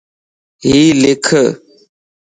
[0.63, 1.25] ھيَ لک